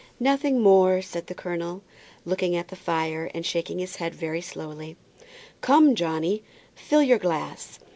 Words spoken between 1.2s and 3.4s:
the colonel, still looking at the fire,